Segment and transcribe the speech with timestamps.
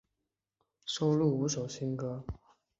[0.87, 2.25] 收录五首新歌。